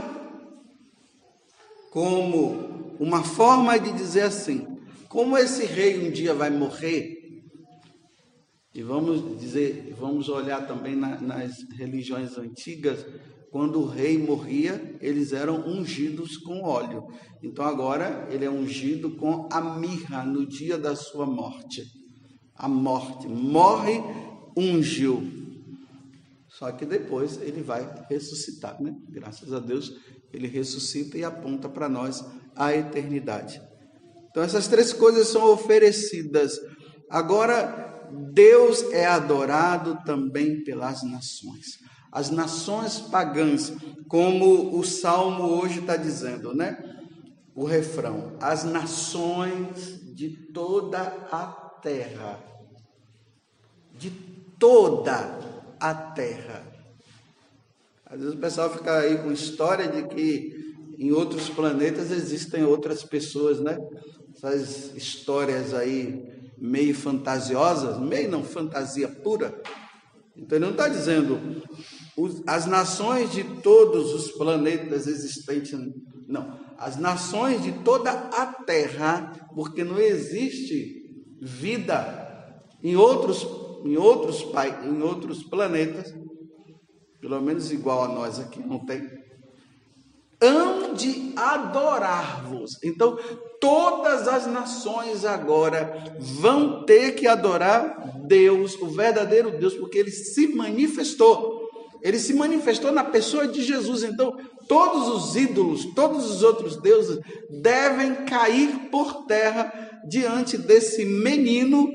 como 1.92 2.96
uma 3.00 3.24
forma 3.24 3.78
de 3.80 3.92
dizer 3.92 4.24
assim: 4.24 4.66
como 5.08 5.38
esse 5.38 5.66
rei 5.66 6.08
um 6.08 6.12
dia 6.12 6.34
vai 6.34 6.50
morrer, 6.50 7.18
e 8.74 8.84
vamos 8.84 9.40
dizer, 9.40 9.96
vamos 10.00 10.30
olhar 10.30 10.68
também 10.68 10.96
na, 10.96 11.20
nas 11.20 11.56
religiões 11.76 12.38
antigas, 12.38 13.06
quando 13.50 13.80
o 13.80 13.88
rei 13.88 14.18
morria, 14.18 14.96
eles 15.02 15.34
eram 15.34 15.68
ungidos 15.68 16.38
com 16.38 16.62
óleo. 16.62 17.08
Então 17.42 17.66
agora 17.66 18.28
ele 18.30 18.46
é 18.46 18.50
ungido 18.50 19.16
com 19.16 19.50
a 19.52 19.80
mirra 19.80 20.24
no 20.24 20.46
dia 20.46 20.78
da 20.78 20.96
sua 20.96 21.26
morte. 21.26 21.82
A 22.56 22.68
morte, 22.68 23.28
morre, 23.28 24.00
ungiu. 24.56 25.37
Só 26.58 26.72
que 26.72 26.86
depois 26.86 27.40
ele 27.42 27.62
vai 27.62 27.88
ressuscitar, 28.10 28.82
né? 28.82 28.96
Graças 29.10 29.54
a 29.54 29.60
Deus, 29.60 29.94
ele 30.34 30.48
ressuscita 30.48 31.18
e 31.18 31.24
aponta 31.24 31.70
para 31.70 31.88
nós 31.88 32.26
a 32.56 32.74
eternidade. 32.74 33.62
Então, 34.30 34.42
essas 34.42 34.68
três 34.68 34.92
coisas 34.92 35.28
são 35.28 35.52
oferecidas. 35.52 36.60
Agora, 37.10 38.10
Deus 38.34 38.84
é 38.92 39.06
adorado 39.06 40.00
também 40.04 40.64
pelas 40.64 41.04
nações. 41.04 41.78
As 42.12 42.32
nações 42.32 43.00
pagãs, 43.00 43.72
como 44.08 44.80
o 44.80 44.84
salmo 44.84 45.44
hoje 45.44 45.82
está 45.82 45.96
dizendo, 45.96 46.56
né? 46.56 46.78
o 47.58 47.66
refrão: 47.66 48.38
as 48.40 48.64
nações 48.64 50.00
de 50.16 50.30
toda 50.54 51.02
a 51.32 51.48
terra, 51.82 52.40
de 53.98 54.10
toda 54.60 55.57
a 55.80 55.94
terra. 55.94 56.66
Às 58.06 58.20
vezes 58.20 58.36
o 58.36 58.40
pessoal 58.40 58.70
fica 58.70 59.00
aí 59.00 59.18
com 59.18 59.32
história 59.32 59.88
de 59.88 60.08
que 60.08 60.76
em 60.98 61.12
outros 61.12 61.50
planetas 61.50 62.12
existem 62.12 62.64
outras 62.64 63.04
pessoas, 63.04 63.60
né? 63.60 63.78
Essas 64.36 64.96
histórias 64.96 65.74
aí 65.74 66.26
meio 66.58 66.96
fantasiosas, 66.96 68.00
meio 68.00 68.30
não 68.30 68.44
fantasia 68.44 69.08
pura. 69.08 69.62
Então 70.36 70.58
ele 70.58 70.66
não 70.66 70.72
está 70.72 70.88
dizendo 70.88 71.62
as 72.48 72.66
nações 72.66 73.32
de 73.32 73.44
todos 73.62 74.14
os 74.14 74.32
planetas 74.32 75.06
existentes, 75.06 75.78
não. 76.28 76.60
As 76.78 76.98
nações 76.98 77.64
de 77.64 77.72
toda 77.84 78.12
a 78.12 78.46
Terra, 78.46 79.32
porque 79.56 79.84
não 79.84 80.00
existe 80.00 81.26
vida 81.40 82.64
em 82.84 82.96
outros, 82.96 83.46
em 83.84 83.98
outros, 83.98 84.46
em 84.86 85.02
outros 85.02 85.44
planetas, 85.44 86.14
pelo 87.20 87.42
menos 87.42 87.72
igual 87.72 88.04
a 88.04 88.08
nós 88.08 88.40
aqui, 88.40 88.60
não 88.60 88.80
tem. 88.86 89.02
Hão 90.42 90.94
de 90.94 91.34
adorar-vos. 91.36 92.78
Então, 92.84 93.18
todas 93.60 94.28
as 94.28 94.46
nações 94.46 95.26
agora 95.26 96.16
vão 96.20 96.86
ter 96.86 97.14
que 97.14 97.28
adorar 97.28 98.24
Deus, 98.28 98.76
o 98.76 98.88
verdadeiro 98.88 99.58
Deus, 99.58 99.74
porque 99.74 99.98
ele 99.98 100.12
se 100.12 100.48
manifestou. 100.56 101.68
Ele 102.04 102.20
se 102.20 102.34
manifestou 102.34 102.92
na 102.92 103.04
pessoa 103.04 103.48
de 103.48 103.64
Jesus. 103.64 104.04
Então, 104.04 104.38
todos 104.68 105.08
os 105.08 105.36
ídolos, 105.36 105.86
todos 105.96 106.30
os 106.30 106.44
outros 106.44 106.78
deuses 106.78 107.20
devem 107.50 108.26
cair 108.26 108.90
por 108.92 109.26
terra 109.26 110.02
diante 110.08 110.58
desse 110.58 111.04
menino 111.04 111.90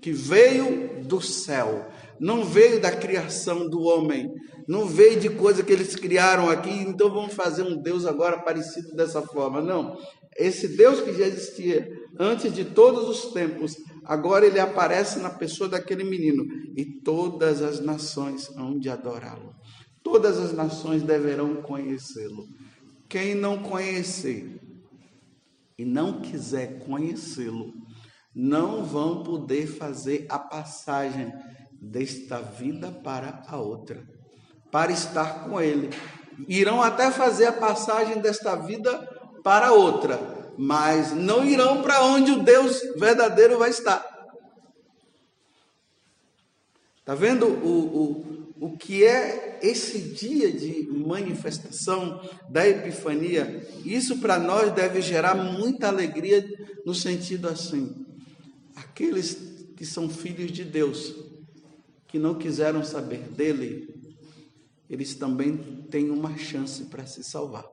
que 0.00 0.12
veio 0.12 0.89
do 1.10 1.20
céu. 1.20 1.90
Não 2.20 2.44
veio 2.44 2.80
da 2.80 2.92
criação 2.92 3.68
do 3.68 3.80
homem, 3.80 4.30
não 4.68 4.86
veio 4.86 5.18
de 5.18 5.28
coisa 5.28 5.64
que 5.64 5.72
eles 5.72 5.96
criaram 5.96 6.48
aqui, 6.48 6.70
então 6.70 7.10
vamos 7.10 7.34
fazer 7.34 7.62
um 7.62 7.76
Deus 7.82 8.06
agora 8.06 8.38
parecido 8.38 8.94
dessa 8.94 9.20
forma. 9.20 9.60
Não. 9.60 9.98
Esse 10.36 10.68
Deus 10.76 11.00
que 11.00 11.12
já 11.12 11.26
existia 11.26 11.88
antes 12.18 12.52
de 12.52 12.64
todos 12.64 13.08
os 13.08 13.32
tempos, 13.32 13.74
agora 14.04 14.46
ele 14.46 14.60
aparece 14.60 15.18
na 15.18 15.30
pessoa 15.30 15.68
daquele 15.68 16.04
menino 16.04 16.44
e 16.76 16.84
todas 17.02 17.60
as 17.60 17.80
nações 17.80 18.48
hão 18.56 18.78
de 18.78 18.88
adorá-lo. 18.88 19.52
Todas 20.02 20.38
as 20.38 20.52
nações 20.52 21.02
deverão 21.02 21.56
conhecê-lo. 21.62 22.46
Quem 23.08 23.34
não 23.34 23.58
conhecer 23.58 24.60
e 25.76 25.84
não 25.84 26.20
quiser 26.20 26.78
conhecê-lo, 26.78 27.72
não 28.34 28.84
vão 28.84 29.22
poder 29.22 29.66
fazer 29.66 30.26
a 30.28 30.38
passagem 30.38 31.32
desta 31.80 32.40
vida 32.40 32.90
para 32.90 33.42
a 33.48 33.56
outra, 33.56 34.02
para 34.70 34.92
estar 34.92 35.44
com 35.44 35.60
ele. 35.60 35.90
Irão 36.48 36.80
até 36.82 37.10
fazer 37.10 37.46
a 37.46 37.52
passagem 37.52 38.20
desta 38.20 38.54
vida 38.56 38.98
para 39.42 39.68
a 39.68 39.72
outra, 39.72 40.52
mas 40.56 41.12
não 41.12 41.44
irão 41.44 41.82
para 41.82 42.04
onde 42.04 42.32
o 42.32 42.42
Deus 42.42 42.80
verdadeiro 42.96 43.58
vai 43.58 43.70
estar. 43.70 44.06
Está 47.00 47.14
vendo 47.14 47.46
o, 47.46 47.96
o 47.96 48.40
o 48.60 48.76
que 48.76 49.02
é 49.04 49.58
esse 49.62 49.98
dia 49.98 50.52
de 50.52 50.86
manifestação 50.92 52.20
da 52.50 52.68
Epifania, 52.68 53.66
isso 53.86 54.18
para 54.18 54.38
nós 54.38 54.70
deve 54.72 55.00
gerar 55.00 55.34
muita 55.34 55.88
alegria 55.88 56.46
no 56.84 56.94
sentido 56.94 57.48
assim: 57.48 58.06
aqueles 58.80 59.34
que 59.76 59.84
são 59.84 60.08
filhos 60.08 60.50
de 60.50 60.64
Deus, 60.64 61.14
que 62.08 62.18
não 62.18 62.34
quiseram 62.34 62.82
saber 62.82 63.28
dele, 63.28 63.88
eles 64.88 65.14
também 65.14 65.56
têm 65.90 66.10
uma 66.10 66.36
chance 66.36 66.84
para 66.86 67.06
se 67.06 67.22
salvar. 67.22 67.64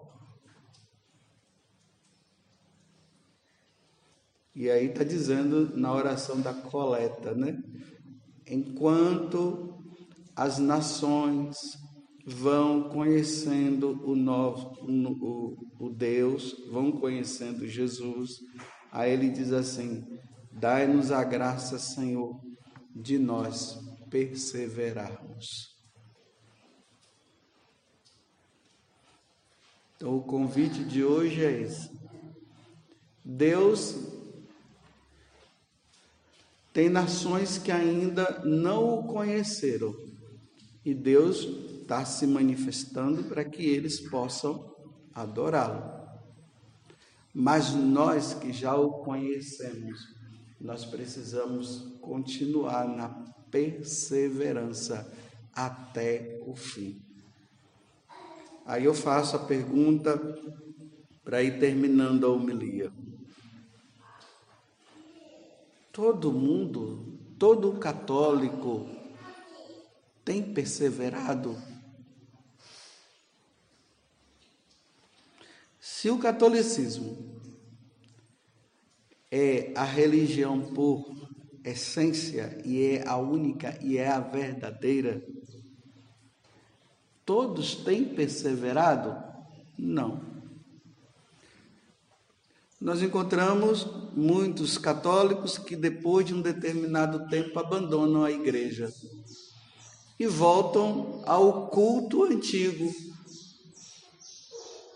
E 4.55 4.69
aí 4.69 4.87
está 4.87 5.03
dizendo 5.03 5.77
na 5.77 5.93
oração 5.93 6.41
da 6.41 6.53
coleta, 6.53 7.33
né? 7.35 7.57
Enquanto 8.47 9.75
as 10.35 10.57
nações 10.57 11.55
vão 12.25 12.89
conhecendo 12.89 14.01
o, 14.03 14.15
novo, 14.15 14.71
o, 14.81 15.85
o 15.85 15.89
Deus, 15.89 16.55
vão 16.71 16.91
conhecendo 16.91 17.67
Jesus. 17.67 18.31
Aí 18.91 19.11
ele 19.11 19.29
diz 19.29 19.51
assim: 19.51 20.03
Dai-nos 20.59 21.11
a 21.11 21.23
graça, 21.23 21.77
Senhor, 21.77 22.41
de 22.95 23.19
nós 23.19 23.77
perseverarmos. 24.09 25.77
Então, 29.95 30.17
o 30.17 30.23
convite 30.23 30.83
de 30.83 31.03
hoje 31.03 31.45
é 31.45 31.61
esse. 31.61 31.91
Deus 33.23 33.95
tem 36.73 36.89
nações 36.89 37.59
que 37.59 37.71
ainda 37.71 38.41
não 38.43 38.99
o 38.99 39.03
conheceram 39.03 39.95
e 40.83 40.91
Deus 40.91 41.41
está 41.81 42.03
se 42.03 42.25
manifestando 42.25 43.25
para 43.25 43.45
que 43.45 43.63
eles 43.63 43.99
possam 44.09 44.75
adorá-lo. 45.13 45.83
Mas 47.31 47.75
nós 47.75 48.33
que 48.33 48.51
já 48.51 48.75
o 48.75 49.03
conhecemos, 49.03 50.16
nós 50.59 50.85
precisamos 50.85 51.97
continuar 52.01 52.87
na 52.87 53.09
perseverança 53.51 55.11
até 55.53 56.41
o 56.45 56.55
fim. 56.55 57.01
Aí 58.65 58.83
eu 58.83 58.93
faço 58.93 59.35
a 59.35 59.45
pergunta 59.45 60.17
para 61.23 61.41
ir 61.43 61.59
terminando 61.59 62.25
a 62.25 62.29
homilia. 62.29 62.91
Todo 65.91 66.31
mundo, 66.31 67.17
todo 67.39 67.79
católico, 67.79 68.87
tem 70.23 70.53
perseverado? 70.53 71.57
Se 75.79 76.09
o 76.09 76.19
catolicismo 76.19 77.36
é 79.37 79.73
a 79.75 79.83
religião 79.83 80.61
por 80.73 81.05
essência 81.63 82.61
e 82.65 82.81
é 82.81 83.07
a 83.07 83.17
única 83.17 83.77
e 83.81 83.97
é 83.97 84.07
a 84.07 84.19
verdadeira, 84.19 85.23
todos 87.25 87.75
têm 87.75 88.05
perseverado? 88.05 89.15
Não. 89.77 90.21
Nós 92.79 93.01
encontramos 93.01 93.85
muitos 94.15 94.77
católicos 94.77 95.57
que 95.57 95.75
depois 95.75 96.25
de 96.25 96.33
um 96.33 96.41
determinado 96.41 97.27
tempo 97.27 97.59
abandonam 97.59 98.23
a 98.23 98.31
igreja 98.31 98.91
e 100.19 100.25
voltam 100.25 101.21
ao 101.25 101.67
culto 101.69 102.23
antigo. 102.23 102.91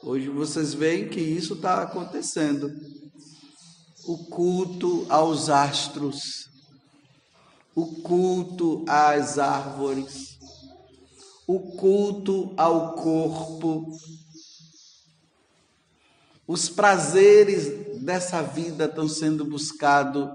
Hoje 0.04 0.30
vocês 0.30 0.74
veem 0.74 1.10
que 1.10 1.20
isso 1.20 1.56
está 1.56 1.82
acontecendo. 1.82 2.72
O 4.06 4.18
culto 4.30 5.06
aos 5.10 5.50
astros, 5.50 6.50
o 7.76 8.02
culto 8.02 8.84
às 8.88 9.38
árvores, 9.38 10.38
o 11.48 11.60
culto 11.78 12.54
ao 12.58 12.96
corpo, 12.96 13.86
os 16.48 16.68
prazeres 16.68 18.02
dessa 18.02 18.42
vida 18.42 18.86
estão 18.86 19.08
sendo 19.08 19.46
buscados. 19.46 20.28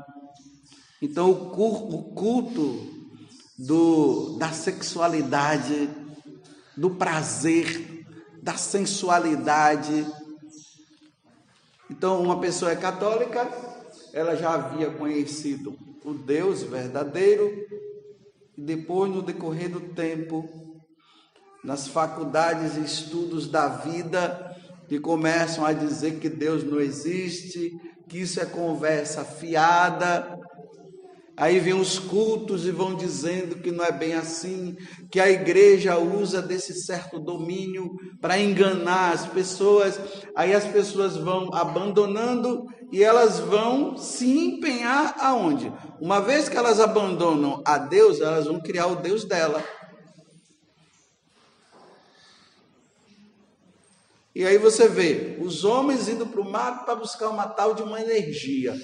Então, 1.03 1.31
o 1.31 2.15
culto 2.15 2.97
do, 3.59 4.37
da 4.39 4.53
sexualidade, 4.53 5.91
do 6.77 6.91
prazer, 6.91 8.05
da 8.43 8.57
sensualidade. 8.57 10.07
Então, 11.91 12.21
uma 12.23 12.41
pessoa 12.41 12.73
é 12.73 12.77
católica, 12.77 13.49
ela 14.13 14.35
já 14.35 14.55
havia 14.55 14.91
conhecido 14.91 15.77
o 16.05 16.15
Deus 16.15 16.63
verdadeiro, 16.63 17.51
e 18.57 18.63
depois, 18.63 19.11
no 19.11 19.23
decorrer 19.23 19.71
do 19.71 19.81
tempo, 19.81 20.49
nas 21.63 21.89
faculdades 21.89 22.77
e 22.77 22.81
estudos 22.81 23.49
da 23.49 23.69
vida, 23.69 24.57
que 24.89 25.01
começam 25.01 25.65
a 25.65 25.73
dizer 25.73 26.19
que 26.21 26.29
Deus 26.29 26.63
não 26.63 26.81
existe, 26.81 27.73
que 28.09 28.21
isso 28.21 28.41
é 28.41 28.47
conversa 28.47 29.25
fiada, 29.25 30.39
Aí 31.39 31.61
vem 31.61 31.75
os 31.75 31.99
cultos 31.99 32.65
e 32.65 32.71
vão 32.71 32.95
dizendo 32.95 33.57
que 33.57 33.71
não 33.71 33.85
é 33.85 33.93
bem 33.93 34.15
assim, 34.15 34.75
que 35.13 35.21
a 35.21 35.31
igreja 35.31 35.99
usa 35.99 36.41
desse 36.41 36.73
certo 36.83 37.19
domínio 37.21 37.91
para 38.23 38.39
enganar 38.39 39.13
as 39.13 39.27
pessoas. 39.27 40.01
Aí 40.35 40.55
as 40.55 40.65
pessoas 40.65 41.15
vão 41.15 41.53
abandonando 41.53 42.65
e 42.91 43.05
elas 43.05 43.39
vão 43.39 43.99
se 43.99 44.27
empenhar 44.27 45.15
aonde? 45.19 45.71
Uma 46.01 46.21
vez 46.21 46.49
que 46.49 46.57
elas 46.57 46.81
abandonam 46.81 47.63
a 47.67 47.77
Deus, 47.77 48.21
elas 48.23 48.47
vão 48.47 48.59
criar 48.59 48.87
o 48.87 48.97
Deus 48.97 49.25
dela. 49.25 49.63
E 54.35 54.45
aí 54.45 54.57
você 54.57 54.89
vê 54.89 55.39
os 55.41 55.65
homens 55.65 56.09
indo 56.09 56.27
para 56.27 56.41
o 56.41 56.51
mar 56.51 56.85
para 56.85 56.95
buscar 56.95 57.29
uma 57.29 57.47
tal 57.47 57.75
de 57.75 57.83
uma 57.83 58.01
energia. 58.01 58.75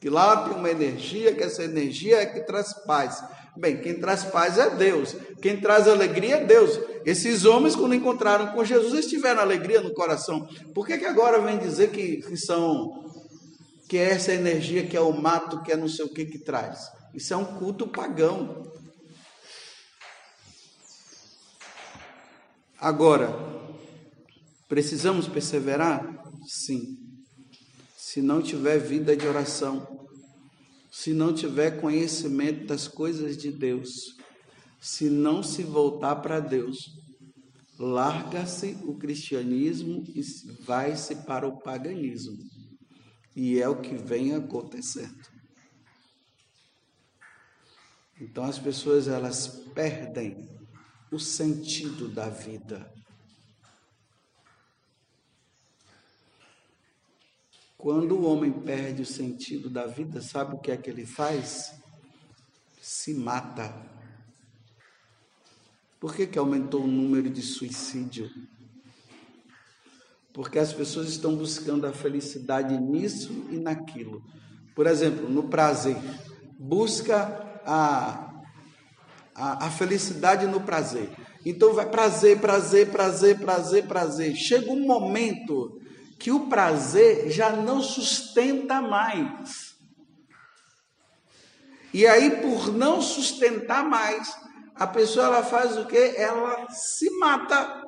Que 0.00 0.08
lá 0.08 0.44
tem 0.44 0.56
uma 0.56 0.70
energia, 0.70 1.34
que 1.34 1.42
essa 1.42 1.62
energia 1.62 2.22
é 2.22 2.26
que 2.26 2.40
traz 2.40 2.72
paz. 2.86 3.22
Bem, 3.54 3.82
quem 3.82 4.00
traz 4.00 4.24
paz 4.24 4.56
é 4.56 4.70
Deus. 4.70 5.14
Quem 5.42 5.60
traz 5.60 5.86
alegria 5.86 6.36
é 6.36 6.44
Deus. 6.44 6.80
Esses 7.04 7.44
homens, 7.44 7.76
quando 7.76 7.94
encontraram 7.94 8.54
com 8.54 8.64
Jesus, 8.64 8.94
eles 8.94 9.06
tiveram 9.06 9.42
alegria 9.42 9.82
no 9.82 9.92
coração. 9.92 10.48
Por 10.74 10.86
que, 10.86 10.96
que 10.96 11.04
agora 11.04 11.38
vem 11.42 11.58
dizer 11.58 11.90
que, 11.90 12.22
que 12.22 12.36
são 12.36 13.04
que 13.90 13.98
é 13.98 14.12
essa 14.12 14.32
energia 14.32 14.86
que 14.86 14.96
é 14.96 15.00
o 15.00 15.12
mato, 15.12 15.62
que 15.62 15.72
é 15.72 15.76
não 15.76 15.88
sei 15.88 16.04
o 16.04 16.14
que 16.14 16.24
que 16.24 16.38
traz? 16.38 16.88
Isso 17.12 17.34
é 17.34 17.36
um 17.36 17.58
culto 17.58 17.86
pagão. 17.88 18.72
Agora, 22.80 23.36
precisamos 24.66 25.28
perseverar? 25.28 26.24
Sim 26.46 27.10
se 28.10 28.20
não 28.20 28.42
tiver 28.42 28.76
vida 28.76 29.16
de 29.16 29.24
oração, 29.24 29.86
se 30.90 31.12
não 31.12 31.32
tiver 31.32 31.80
conhecimento 31.80 32.66
das 32.66 32.88
coisas 32.88 33.36
de 33.36 33.50
Deus, 33.52 34.16
se 34.80 35.08
não 35.08 35.42
se 35.42 35.62
voltar 35.62 36.16
para 36.16 36.40
Deus, 36.40 36.76
larga-se 37.78 38.76
o 38.82 38.96
cristianismo 38.96 40.04
e 40.08 40.22
vai-se 40.64 41.14
para 41.24 41.46
o 41.46 41.60
paganismo. 41.60 42.36
E 43.36 43.60
é 43.60 43.68
o 43.68 43.80
que 43.80 43.94
vem 43.94 44.34
acontecendo. 44.34 45.22
Então 48.20 48.44
as 48.44 48.58
pessoas 48.58 49.08
elas 49.08 49.46
perdem 49.74 50.48
o 51.10 51.18
sentido 51.18 52.08
da 52.08 52.28
vida. 52.28 52.92
Quando 57.80 58.14
o 58.14 58.24
homem 58.30 58.52
perde 58.52 59.00
o 59.00 59.06
sentido 59.06 59.70
da 59.70 59.86
vida, 59.86 60.20
sabe 60.20 60.54
o 60.54 60.58
que 60.58 60.70
é 60.70 60.76
que 60.76 60.90
ele 60.90 61.06
faz? 61.06 61.72
Se 62.78 63.14
mata. 63.14 63.74
Por 65.98 66.14
que, 66.14 66.26
que 66.26 66.38
aumentou 66.38 66.84
o 66.84 66.86
número 66.86 67.30
de 67.30 67.40
suicídio? 67.40 68.30
Porque 70.30 70.58
as 70.58 70.74
pessoas 70.74 71.08
estão 71.08 71.34
buscando 71.34 71.86
a 71.86 71.92
felicidade 71.92 72.76
nisso 72.76 73.46
e 73.50 73.56
naquilo. 73.56 74.22
Por 74.74 74.86
exemplo, 74.86 75.30
no 75.30 75.44
prazer. 75.44 75.96
Busca 76.58 77.60
a, 77.64 78.42
a, 79.34 79.66
a 79.66 79.70
felicidade 79.70 80.46
no 80.46 80.60
prazer. 80.60 81.08
Então 81.46 81.72
vai 81.72 81.88
prazer, 81.88 82.40
prazer, 82.40 82.90
prazer, 82.90 83.38
prazer, 83.38 83.86
prazer. 83.86 84.36
Chega 84.36 84.70
um 84.70 84.86
momento 84.86 85.79
que 86.20 86.30
o 86.30 86.48
prazer 86.48 87.30
já 87.30 87.50
não 87.50 87.82
sustenta 87.82 88.82
mais. 88.82 89.74
E 91.94 92.06
aí, 92.06 92.42
por 92.42 92.70
não 92.70 93.00
sustentar 93.00 93.82
mais, 93.82 94.30
a 94.74 94.86
pessoa 94.86 95.26
ela 95.26 95.42
faz 95.42 95.78
o 95.78 95.86
que? 95.86 95.96
Ela 95.96 96.68
se 96.68 97.10
mata. 97.18 97.82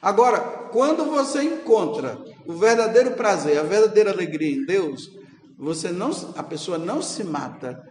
Agora, 0.00 0.68
quando 0.70 1.04
você 1.06 1.42
encontra 1.42 2.16
o 2.46 2.52
verdadeiro 2.52 3.16
prazer, 3.16 3.58
a 3.58 3.64
verdadeira 3.64 4.12
alegria 4.12 4.56
em 4.56 4.64
Deus, 4.64 5.10
você 5.58 5.90
não, 5.90 6.12
a 6.36 6.42
pessoa 6.44 6.78
não 6.78 7.02
se 7.02 7.24
mata, 7.24 7.84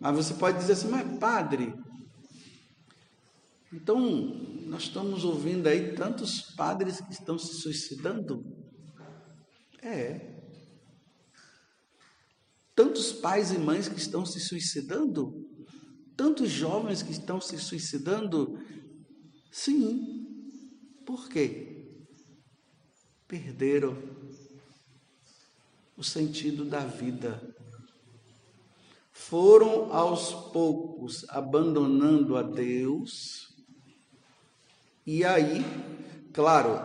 mas 0.00 0.16
você 0.16 0.32
pode 0.32 0.56
dizer 0.56 0.72
assim, 0.72 0.88
mas 0.88 1.18
padre, 1.18 1.74
então 3.72 4.00
nós 4.66 4.84
estamos 4.84 5.24
ouvindo 5.24 5.68
aí 5.68 5.94
tantos 5.94 6.40
padres 6.40 7.00
que 7.00 7.12
estão 7.12 7.38
se 7.38 7.54
suicidando. 7.54 8.44
É. 9.80 10.42
Tantos 12.74 13.12
pais 13.12 13.52
e 13.52 13.58
mães 13.58 13.88
que 13.88 13.98
estão 13.98 14.26
se 14.26 14.40
suicidando. 14.40 15.48
Tantos 16.16 16.50
jovens 16.50 17.02
que 17.02 17.12
estão 17.12 17.40
se 17.40 17.58
suicidando. 17.58 18.58
Sim. 19.52 20.26
Por 21.06 21.28
quê? 21.28 21.96
Perderam 23.28 23.96
o 25.96 26.02
sentido 26.02 26.64
da 26.64 26.80
vida. 26.80 27.54
Foram 29.12 29.92
aos 29.92 30.32
poucos 30.50 31.28
abandonando 31.28 32.36
a 32.36 32.42
Deus 32.42 33.49
e 35.06 35.24
aí, 35.24 35.64
claro, 36.32 36.78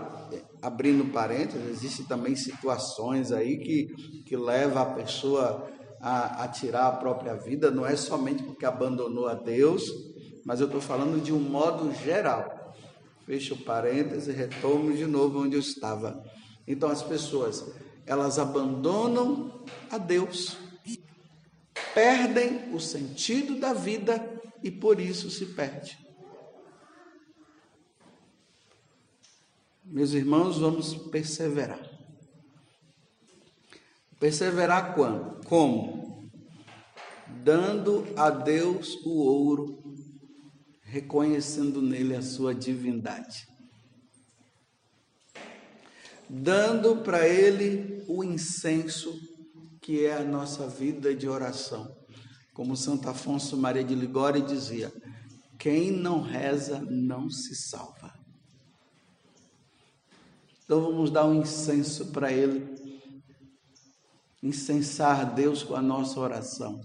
abrindo 0.61 1.11
parênteses, 1.11 1.69
existem 1.69 2.05
também 2.05 2.35
situações 2.35 3.31
aí 3.31 3.57
que, 3.57 4.23
que 4.23 4.35
leva 4.35 4.81
a 4.81 4.93
pessoa 4.93 5.69
a, 6.01 6.43
a 6.43 6.47
tirar 6.47 6.87
a 6.87 6.91
própria 6.91 7.35
vida, 7.35 7.71
não 7.71 7.85
é 7.85 7.95
somente 7.95 8.43
porque 8.43 8.65
abandonou 8.65 9.27
a 9.27 9.33
Deus, 9.33 9.83
mas 10.45 10.59
eu 10.59 10.67
estou 10.67 10.81
falando 10.81 11.21
de 11.21 11.33
um 11.33 11.39
modo 11.39 11.93
geral. 12.03 12.73
Fecho 13.25 13.57
parênteses 13.63 14.27
e 14.27 14.31
retomo 14.31 14.95
de 14.95 15.07
novo 15.07 15.41
onde 15.41 15.55
eu 15.55 15.59
estava. 15.59 16.23
Então 16.67 16.89
as 16.89 17.01
pessoas, 17.01 17.65
elas 18.05 18.37
abandonam 18.37 19.63
a 19.89 19.97
Deus, 19.97 20.57
perdem 21.93 22.73
o 22.73 22.79
sentido 22.79 23.59
da 23.59 23.73
vida 23.73 24.41
e 24.63 24.69
por 24.69 24.99
isso 24.99 25.29
se 25.31 25.47
perde. 25.47 26.04
Meus 29.87 30.13
irmãos, 30.13 30.57
vamos 30.57 30.95
perseverar. 31.11 31.79
Perseverar 34.19 34.95
quando? 34.95 35.45
Como? 35.45 36.27
Dando 37.43 38.03
a 38.17 38.31
Deus 38.31 38.95
o 39.05 39.11
ouro, 39.11 39.83
reconhecendo 40.81 41.83
nele 41.83 42.15
a 42.15 42.23
sua 42.23 42.55
divindade. 42.55 43.47
Dando 46.27 47.03
para 47.03 47.27
ele 47.27 48.03
o 48.07 48.23
incenso, 48.23 49.13
que 49.83 50.03
é 50.03 50.17
a 50.17 50.23
nossa 50.23 50.67
vida 50.67 51.13
de 51.13 51.29
oração. 51.29 51.95
Como 52.55 52.75
Santo 52.75 53.07
Afonso 53.07 53.55
Maria 53.55 53.83
de 53.83 53.93
Ligório 53.93 54.41
dizia: 54.41 54.91
quem 55.59 55.91
não 55.91 56.21
reza 56.21 56.79
não 56.89 57.29
se 57.29 57.53
salva. 57.53 58.14
Então 60.65 60.81
vamos 60.81 61.11
dar 61.11 61.25
um 61.25 61.35
incenso 61.35 62.07
para 62.07 62.33
Ele, 62.33 62.67
incensar 64.41 65.31
Deus 65.35 65.61
com 65.61 65.75
a 65.75 65.81
nossa 65.81 66.19
oração. 66.19 66.81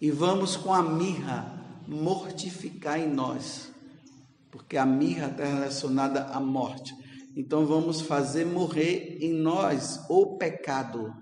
E 0.00 0.10
vamos 0.10 0.56
com 0.56 0.72
a 0.72 0.82
mirra 0.82 1.62
mortificar 1.86 2.98
em 2.98 3.12
nós, 3.12 3.70
porque 4.50 4.78
a 4.78 4.86
mirra 4.86 5.26
está 5.26 5.44
relacionada 5.44 6.24
à 6.28 6.40
morte. 6.40 6.96
Então 7.36 7.66
vamos 7.66 8.00
fazer 8.00 8.46
morrer 8.46 9.18
em 9.20 9.34
nós 9.34 10.00
o 10.08 10.38
pecado. 10.38 11.14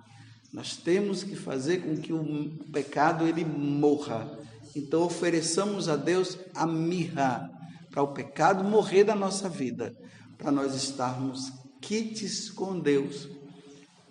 Nós 0.52 0.76
temos 0.76 1.24
que 1.24 1.34
fazer 1.34 1.78
com 1.78 1.96
que 1.96 2.12
o 2.12 2.48
pecado 2.72 3.26
ele 3.26 3.44
morra. 3.44 4.38
Então 4.76 5.02
ofereçamos 5.02 5.88
a 5.88 5.96
Deus 5.96 6.38
a 6.54 6.64
mirra 6.64 7.50
para 7.90 8.04
o 8.04 8.12
pecado 8.12 8.62
morrer 8.62 9.02
da 9.02 9.16
nossa 9.16 9.48
vida 9.48 9.96
para 10.42 10.50
nós 10.50 10.74
estarmos 10.74 11.52
quites 11.80 12.50
com 12.50 12.80
Deus. 12.80 13.28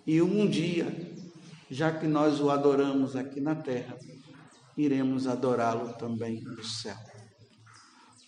E 0.06 0.22
um 0.22 0.48
dia, 0.48 1.14
já 1.70 1.92
que 1.92 2.06
nós 2.06 2.40
o 2.40 2.50
adoramos 2.50 3.14
aqui 3.14 3.38
na 3.38 3.54
terra, 3.54 3.96
iremos 4.76 5.26
adorá-lo 5.26 5.92
também 5.92 6.40
no 6.40 6.64
céu. 6.64 6.96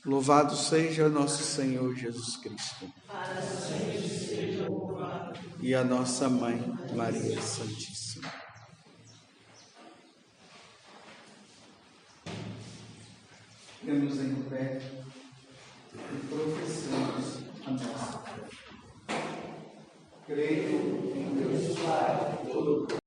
Louvado 0.05 0.55
seja 0.55 1.09
nosso 1.09 1.43
Senhor 1.43 1.97
Jesus 1.97 2.37
Cristo. 2.37 2.93
E 5.61 5.75
a 5.75 5.83
nossa 5.83 6.29
mãe, 6.29 6.63
Maria 6.95 7.41
Santíssima. 7.41 8.31
Ficamos 13.81 14.21
em 14.21 14.35
pé 14.51 14.81
e 15.95 16.27
professamos 16.27 17.44
a 17.67 17.71
nossa 17.71 18.19
fé. 18.19 19.17
Creio 20.27 21.13
em 21.17 23.04